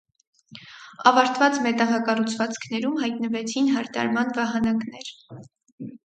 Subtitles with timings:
[1.09, 5.13] Ավարտված մետաղակառուցվածքներում հայտնվեցին հարդարման վահանակներ։